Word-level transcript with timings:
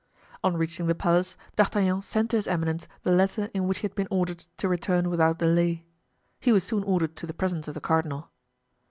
On 0.43 0.57
reaching 0.57 0.87
the 0.87 0.95
palace, 0.95 1.37
D'Artagnan 1.55 2.01
sent 2.01 2.31
to 2.31 2.35
his 2.37 2.47
eminence 2.47 2.87
the 3.03 3.11
letter 3.11 3.51
in 3.53 3.67
which 3.67 3.77
he 3.77 3.81
had 3.85 3.93
been 3.93 4.07
ordered 4.09 4.45
to 4.57 4.67
return 4.67 5.11
without 5.11 5.37
delay. 5.37 5.85
He 6.39 6.51
was 6.51 6.63
soon 6.63 6.81
ordered 6.85 7.15
to 7.17 7.27
the 7.27 7.35
presence 7.35 7.67
of 7.67 7.75
the 7.75 7.81
cardinal. 7.81 8.31